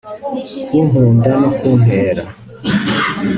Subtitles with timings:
[0.69, 2.23] kunkunda no kuntera